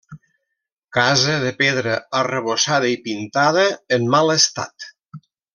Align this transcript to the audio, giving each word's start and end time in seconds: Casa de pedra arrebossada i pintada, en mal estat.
Casa 0.97 1.35
de 1.43 1.51
pedra 1.59 1.93
arrebossada 2.21 2.91
i 2.95 2.97
pintada, 3.07 3.69
en 3.99 4.11
mal 4.19 4.37
estat. 4.41 4.93